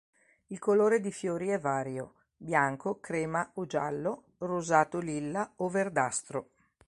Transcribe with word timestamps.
Il 0.47 0.57
colore 0.57 0.99
di 0.99 1.11
fiori 1.11 1.49
è 1.49 1.59
vario: 1.59 2.21
bianco, 2.35 2.99
crema 2.99 3.51
o 3.53 3.67
giallo, 3.67 4.29
rosato-lilla 4.39 5.53
o 5.57 5.67
verdastro. 5.69 6.49